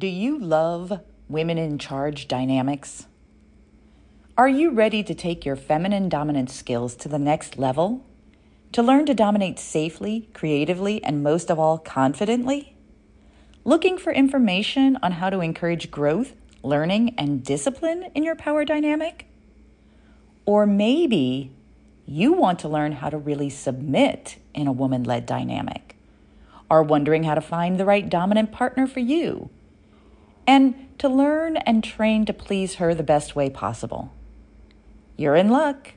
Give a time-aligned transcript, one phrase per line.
[0.00, 3.06] Do you love women in charge dynamics?
[4.34, 8.02] Are you ready to take your feminine dominance skills to the next level?
[8.72, 12.74] To learn to dominate safely, creatively, and most of all, confidently?
[13.62, 16.32] Looking for information on how to encourage growth,
[16.62, 19.26] learning, and discipline in your power dynamic?
[20.46, 21.50] Or maybe
[22.06, 25.94] you want to learn how to really submit in a woman led dynamic?
[26.70, 29.50] Are wondering how to find the right dominant partner for you?
[30.50, 34.12] And to learn and train to please her the best way possible.
[35.16, 35.92] You're in luck.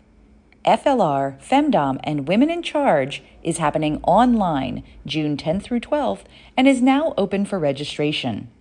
[0.63, 6.25] FLR, Femdom, and Women in Charge is happening online June 10th through 12th
[6.55, 8.51] and is now open for registration.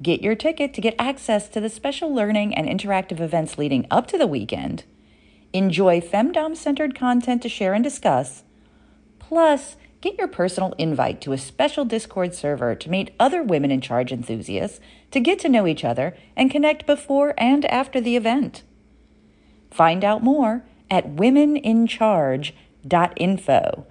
[0.00, 4.06] Get your ticket to get access to the special learning and interactive events leading up
[4.06, 4.84] to the weekend.
[5.52, 8.42] Enjoy Femdom centered content to share and discuss.
[9.18, 13.80] Plus, get your personal invite to a special Discord server to meet other women in
[13.80, 18.62] charge enthusiasts, to get to know each other, and connect before and after the event.
[19.70, 23.86] Find out more at womenincharge.info.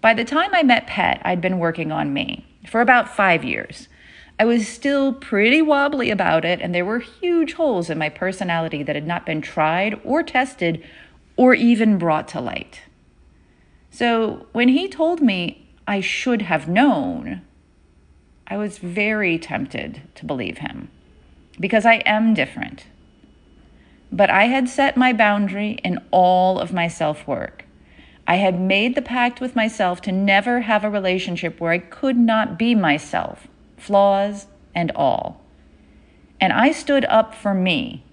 [0.00, 3.88] By the time I met Pet, I'd been working on me for about five years.
[4.38, 8.84] I was still pretty wobbly about it, and there were huge holes in my personality
[8.84, 10.84] that had not been tried or tested
[11.36, 12.82] or even brought to light.
[13.90, 17.42] So when he told me I should have known,
[18.46, 20.88] I was very tempted to believe him
[21.58, 22.86] because I am different.
[24.12, 27.64] But I had set my boundary in all of my self work.
[28.28, 32.16] I had made the pact with myself to never have a relationship where I could
[32.16, 35.40] not be myself flaws, and all.
[36.40, 38.04] And I stood up for me.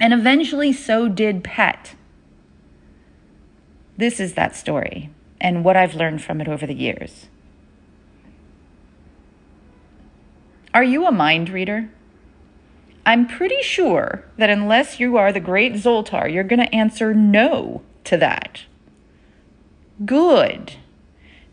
[0.00, 1.94] And eventually, so did Pet.
[3.96, 5.10] This is that story
[5.40, 7.26] and what I've learned from it over the years.
[10.72, 11.90] Are you a mind reader?
[13.04, 17.82] I'm pretty sure that unless you are the great Zoltar, you're going to answer no
[18.04, 18.64] to that.
[20.04, 20.74] Good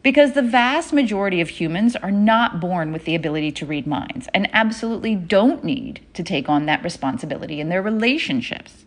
[0.05, 4.29] because the vast majority of humans are not born with the ability to read minds
[4.35, 8.85] and absolutely don't need to take on that responsibility in their relationships,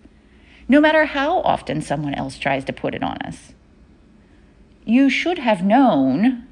[0.68, 3.52] no matter how often someone else tries to put it on us.
[4.84, 6.46] You should have known.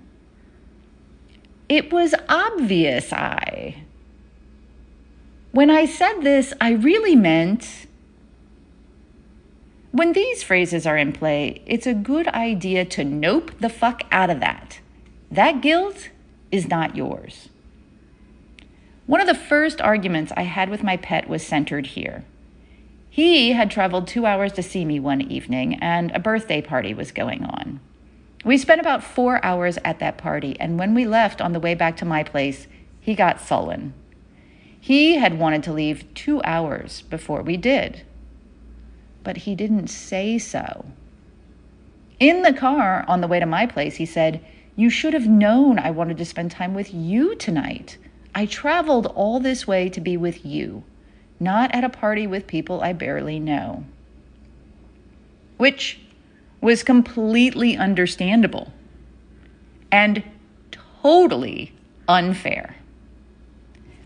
[1.68, 3.84] It was obvious, I.
[5.52, 7.85] When I said this, I really meant
[9.96, 14.28] when these phrases are in play, it's a good idea to nope the fuck out
[14.28, 14.80] of that.
[15.30, 16.10] That guilt
[16.52, 17.48] is not yours.
[19.06, 22.24] One of the first arguments I had with my pet was centered here.
[23.08, 27.10] He had traveled two hours to see me one evening, and a birthday party was
[27.12, 27.80] going on.
[28.44, 31.74] We spent about four hours at that party, and when we left on the way
[31.74, 32.66] back to my place,
[33.00, 33.94] he got sullen.
[34.78, 38.02] He had wanted to leave two hours before we did
[39.26, 40.84] but he didn't say so.
[42.20, 44.40] In the car on the way to my place, he said,
[44.76, 47.98] You should have known I wanted to spend time with you tonight.
[48.36, 50.84] I traveled all this way to be with you,
[51.40, 53.84] not at a party with people I barely know.
[55.56, 55.98] Which
[56.60, 58.72] was completely understandable
[59.90, 60.22] and
[61.02, 61.72] totally
[62.06, 62.76] unfair.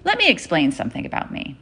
[0.02, 1.58] Let me explain something about me.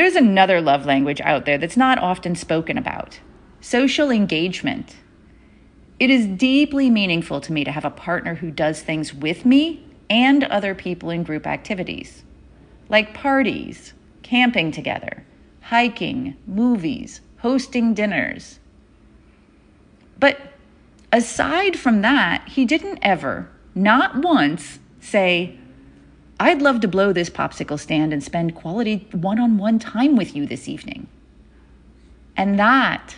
[0.00, 3.20] There's another love language out there that's not often spoken about
[3.60, 4.96] social engagement.
[5.98, 9.86] It is deeply meaningful to me to have a partner who does things with me
[10.08, 12.24] and other people in group activities,
[12.88, 13.92] like parties,
[14.22, 15.26] camping together,
[15.64, 18.58] hiking, movies, hosting dinners.
[20.18, 20.40] But
[21.12, 25.59] aside from that, he didn't ever, not once, say,
[26.42, 30.34] I'd love to blow this popsicle stand and spend quality one on one time with
[30.34, 31.06] you this evening.
[32.34, 33.14] And that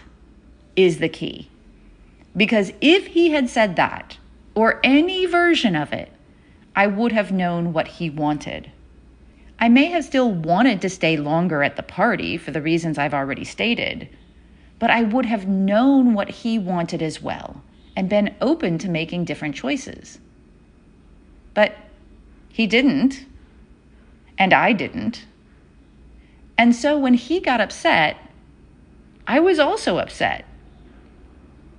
[0.75, 1.49] is the key.
[2.37, 4.19] Because if he had said that,
[4.57, 6.11] or any version of it,
[6.75, 8.73] I would have known what he wanted.
[9.61, 13.15] I may have still wanted to stay longer at the party for the reasons I've
[13.15, 14.09] already stated,
[14.81, 17.63] but I would have known what he wanted as well
[17.95, 20.19] and been open to making different choices.
[21.55, 21.77] But
[22.53, 23.25] he didn't,
[24.39, 25.25] and I didn't.
[26.59, 28.19] And so when he got upset,
[29.27, 30.45] I was also upset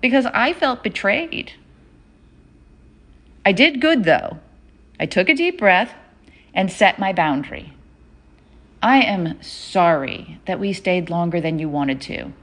[0.01, 1.53] because I felt betrayed.
[3.45, 4.39] I did good though.
[4.99, 5.93] I took a deep breath
[6.53, 7.73] and set my boundary.
[8.81, 12.33] I am sorry that we stayed longer than you wanted to.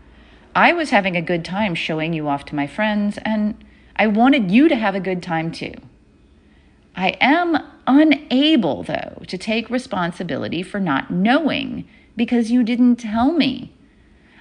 [0.54, 3.62] I was having a good time showing you off to my friends, and
[3.96, 5.74] I wanted you to have a good time too.
[6.96, 7.58] I am
[7.90, 13.72] unable, though, to take responsibility for not knowing because you didn't tell me.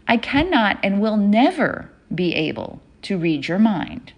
[0.07, 4.13] I cannot and will never be able to read your mind.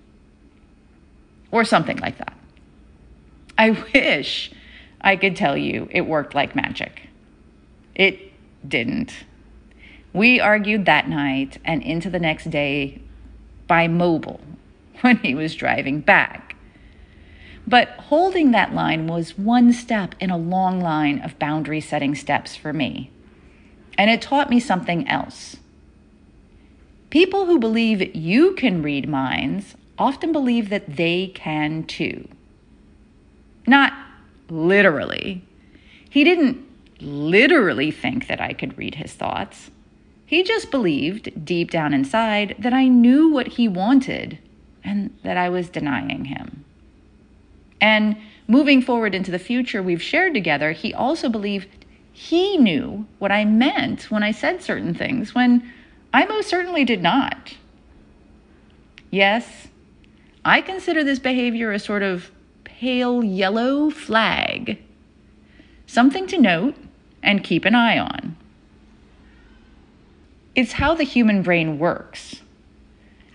[1.51, 2.37] Or something like that.
[3.57, 4.51] I wish
[5.01, 7.09] I could tell you it worked like magic.
[7.95, 8.31] It
[8.67, 9.13] didn't.
[10.13, 13.01] We argued that night and into the next day
[13.67, 14.41] by mobile
[15.01, 16.50] when he was driving back.
[17.67, 22.55] But holding that line was one step in a long line of boundary setting steps
[22.55, 23.11] for me.
[23.97, 25.57] And it taught me something else.
[27.09, 32.27] People who believe you can read minds often believe that they can too.
[33.67, 33.93] Not
[34.49, 35.43] literally.
[36.09, 36.65] He didn't
[36.99, 39.71] literally think that I could read his thoughts.
[40.25, 44.39] He just believed deep down inside that I knew what he wanted
[44.83, 46.60] and that I was denying him.
[47.81, 48.15] And
[48.47, 51.67] moving forward into the future we've shared together, he also believed
[52.13, 55.69] he knew what I meant when I said certain things when
[56.13, 57.55] I most certainly did not.
[59.09, 59.67] Yes,
[60.45, 62.31] I consider this behavior a sort of
[62.63, 64.81] pale yellow flag,
[65.87, 66.75] something to note
[67.23, 68.35] and keep an eye on.
[70.53, 72.41] It's how the human brain works.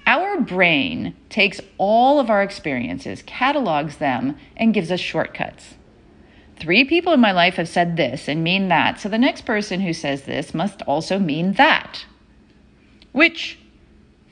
[0.06, 5.74] Our brain takes all of our experiences, catalogs them, and gives us shortcuts.
[6.58, 9.80] Three people in my life have said this and mean that, so the next person
[9.80, 12.06] who says this must also mean that
[13.16, 13.58] which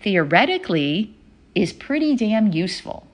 [0.02, 1.16] theoretically
[1.54, 3.06] is pretty damn useful.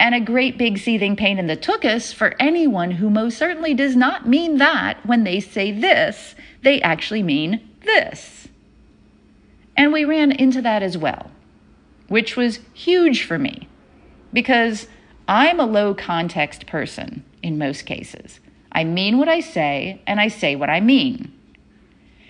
[0.00, 3.94] And a great big seething pain in the tuchus for anyone who most certainly does
[3.94, 8.48] not mean that when they say this, they actually mean this.
[9.76, 11.30] And we ran into that as well,
[12.14, 13.66] which was huge for me
[14.32, 14.86] because
[15.26, 18.38] I'm a low context person in most cases.
[18.70, 21.32] I mean what I say, and I say what I mean.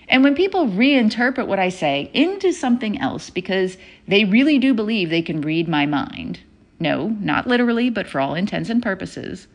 [0.07, 3.77] And when people reinterpret what I say into something else because
[4.07, 6.39] they really do believe they can read my mind,
[6.79, 9.45] no, not literally, but for all intents and purposes,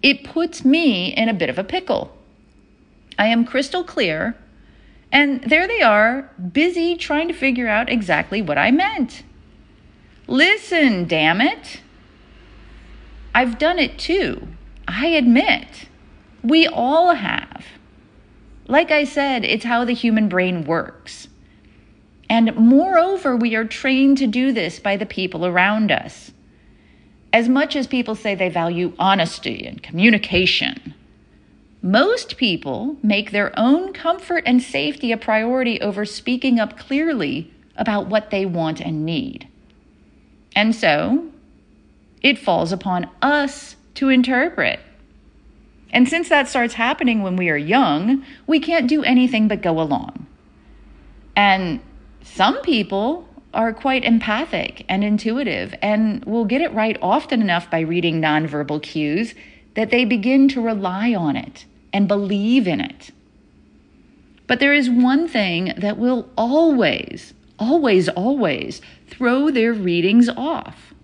[0.00, 2.16] it puts me in a bit of a pickle.
[3.18, 4.36] I am crystal clear,
[5.10, 9.24] and there they are, busy trying to figure out exactly what I meant.
[10.26, 11.80] Listen, damn it.
[13.34, 14.48] I've done it too.
[14.88, 15.88] I admit.
[16.42, 17.66] We all have.
[18.66, 21.28] Like I said, it's how the human brain works.
[22.28, 26.32] And moreover, we are trained to do this by the people around us.
[27.32, 30.94] As much as people say they value honesty and communication,
[31.82, 38.08] most people make their own comfort and safety a priority over speaking up clearly about
[38.08, 39.46] what they want and need.
[40.56, 41.28] And so,
[42.20, 44.80] it falls upon us to interpret
[45.96, 49.80] and since that starts happening when we are young, we can't do anything but go
[49.80, 50.26] along.
[51.34, 51.80] And
[52.22, 57.80] some people are quite empathic and intuitive and will get it right often enough by
[57.80, 59.34] reading nonverbal cues
[59.74, 63.10] that they begin to rely on it and believe in it.
[64.46, 70.94] But there is one thing that will always, always, always throw their readings off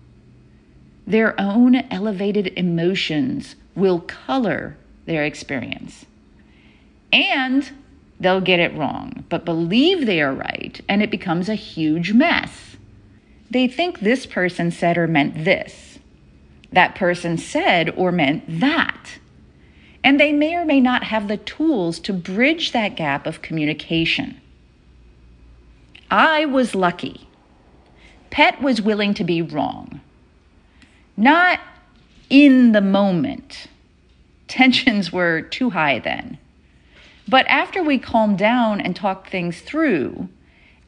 [1.05, 6.05] their own elevated emotions will color their experience.
[7.11, 7.69] And
[8.19, 12.77] they'll get it wrong, but believe they are right, and it becomes a huge mess.
[13.51, 15.99] They think this person said or meant this.
[16.71, 19.19] that person said or meant that.
[20.03, 24.41] And they may or may not have the tools to bridge that gap of communication.
[26.13, 27.27] I was lucky.
[28.29, 29.99] Pet was willing to be wrong.
[31.17, 31.59] Not
[32.29, 33.65] in the moment.
[34.47, 36.37] Tensions were too high then.
[37.27, 40.29] But after we calmed down and talked things through,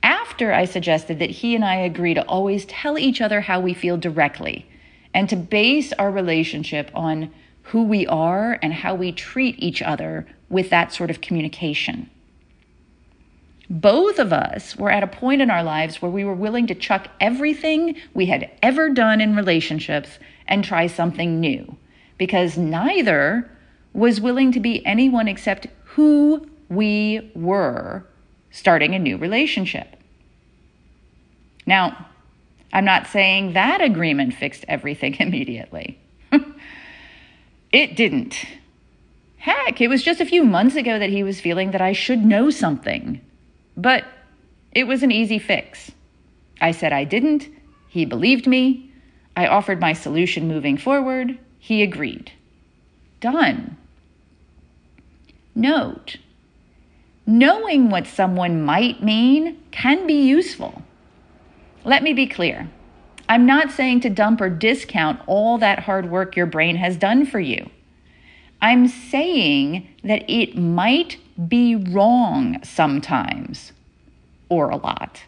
[0.03, 3.73] after I suggested that he and I agree to always tell each other how we
[3.73, 4.67] feel directly
[5.11, 7.31] and to base our relationship on
[7.63, 12.11] who we are and how we treat each other with that sort of communication.
[13.69, 16.75] Both of us were at a point in our lives where we were willing to
[16.75, 21.77] chuck everything we had ever done in relationships and try something new
[22.17, 23.49] because neither
[23.93, 28.05] was willing to be anyone except who we were
[28.51, 29.95] starting a new relationship.
[31.65, 32.07] Now,
[32.71, 35.97] I'm not saying that agreement fixed everything immediately.
[37.71, 38.45] it didn't.
[39.37, 42.25] Heck, it was just a few months ago that he was feeling that I should
[42.25, 43.21] know something.
[43.77, 44.05] But
[44.71, 45.91] it was an easy fix.
[46.61, 47.49] I said I didn't.
[47.89, 48.91] He believed me.
[49.35, 51.37] I offered my solution moving forward.
[51.59, 52.31] He agreed.
[53.19, 53.77] Done.
[55.53, 56.17] Note
[57.25, 60.81] knowing what someone might mean can be useful.
[61.83, 62.69] Let me be clear.
[63.27, 67.25] I'm not saying to dump or discount all that hard work your brain has done
[67.25, 67.69] for you.
[68.61, 73.71] I'm saying that it might be wrong sometimes,
[74.49, 75.23] or a lot.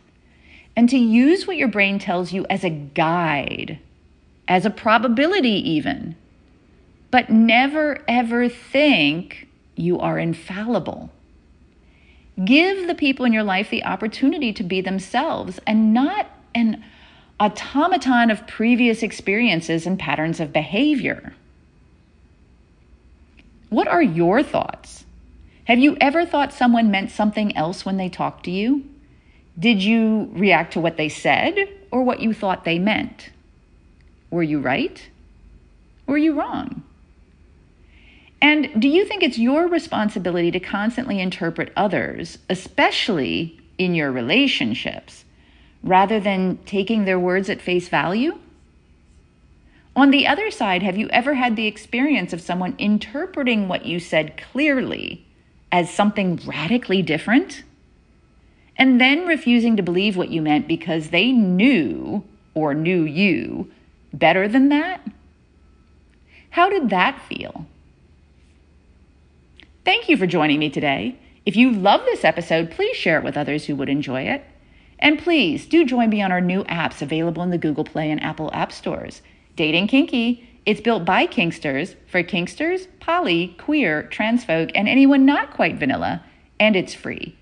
[0.76, 3.80] And to use what your brain tells you as a guide,
[4.48, 6.16] as a probability, even.
[7.12, 11.10] But never ever think you are infallible.
[12.44, 16.84] Give the people in your life the opportunity to be themselves and not an
[17.40, 21.34] automaton of previous experiences and patterns of behavior.
[23.70, 25.06] What are your thoughts?
[25.66, 28.86] Have you ever thought someone meant something else when they talked to you?
[29.60, 31.58] Did you react to what they said
[31.92, 33.32] or what you thought they meant?
[34.30, 35.10] Were you right?
[36.06, 36.84] Were you wrong?
[38.42, 45.26] And do you think it's your responsibility to constantly interpret others, especially in your relationships,
[45.84, 48.38] rather than taking their words at face value?
[49.98, 54.00] On the other side, have you ever had the experience of someone interpreting what you
[54.00, 55.26] said clearly
[55.72, 57.64] as something radically different?
[58.78, 62.24] And then refusing to believe what you meant because they knew
[62.54, 63.72] or knew you
[64.14, 65.02] better than that?
[66.52, 67.66] How did that feel?
[69.84, 71.18] Thank you for joining me today.
[71.44, 74.46] If you love this episode, please share it with others who would enjoy it.
[75.00, 78.22] And please do join me on our new apps available in the Google Play and
[78.22, 79.24] Apple App Stores.
[79.58, 85.52] Dating Kinky, it's built by Kinksters for Kinksters, poly, queer, trans folk, and anyone not
[85.52, 86.24] quite vanilla,
[86.60, 87.36] and it's free.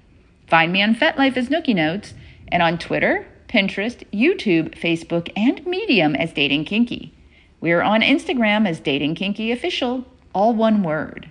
[0.48, 2.14] Find me on FetLife as Nookie Notes
[2.48, 7.14] and on Twitter, Pinterest, YouTube, Facebook, and Medium as Dating Kinky.
[7.60, 11.30] We are on Instagram as Dating Kinky Official, all one word.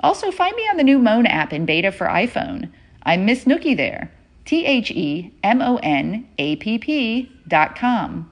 [0.00, 2.70] Also, find me on the new Moan app in beta for iPhone.
[3.02, 4.10] I'm Miss Nookie there.
[4.46, 8.30] T H E M O N A P P dot com.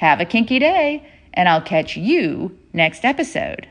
[0.00, 3.68] Have a kinky day, and I'll catch you next episode.